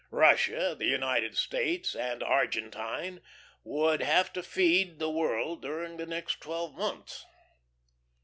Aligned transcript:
Russia, 0.09 0.75
the 0.75 0.87
United 0.87 1.37
States, 1.37 1.93
and 1.95 2.23
Argentine 2.23 3.21
would 3.63 4.01
have 4.01 4.33
to 4.33 4.41
feed 4.41 4.97
the 4.97 5.11
world 5.11 5.61
during 5.61 5.97
the 5.97 6.07
next 6.07 6.41
twelve 6.41 6.73
months. 6.73 7.23